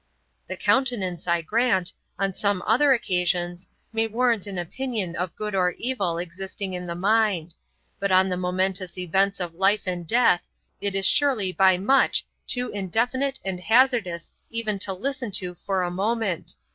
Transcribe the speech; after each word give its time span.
The 0.47 0.57
countenance, 0.57 1.27
I 1.27 1.43
grant, 1.43 1.93
on 2.17 2.33
some 2.33 2.63
other 2.65 2.91
occasions, 2.91 3.67
may 3.93 4.07
warrant 4.07 4.47
an 4.47 4.57
opinion 4.57 5.15
of 5.15 5.35
good 5.35 5.53
or 5.53 5.73
evil 5.77 6.17
existing 6.17 6.73
in 6.73 6.87
the 6.87 6.95
mind; 6.95 7.53
but 7.99 8.11
on 8.11 8.27
the 8.27 8.35
momentous 8.35 8.97
events 8.97 9.39
of 9.39 9.53
life 9.53 9.85
and 9.85 10.07
death, 10.07 10.47
it 10.81 10.95
is 10.95 11.05
surely 11.05 11.51
by 11.51 11.77
much 11.77 12.25
too 12.47 12.71
indefinite 12.71 13.39
and 13.45 13.59
hazardous 13.59 14.31
even 14.49 14.79
to 14.79 14.91
listen 14.93 15.29
to 15.33 15.53
for 15.63 15.83
a 15.83 15.91
moment. 15.91 16.55